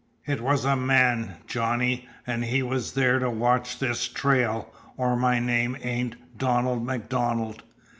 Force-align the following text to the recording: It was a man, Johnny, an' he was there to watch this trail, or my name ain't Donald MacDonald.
It 0.25 0.41
was 0.41 0.65
a 0.65 0.75
man, 0.75 1.35
Johnny, 1.45 2.07
an' 2.25 2.41
he 2.41 2.63
was 2.63 2.93
there 2.93 3.19
to 3.19 3.29
watch 3.29 3.77
this 3.77 4.07
trail, 4.07 4.73
or 4.97 5.15
my 5.15 5.37
name 5.37 5.77
ain't 5.83 6.15
Donald 6.39 6.83
MacDonald. 6.83 7.61